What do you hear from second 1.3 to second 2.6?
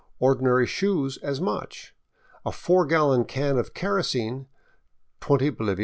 much; a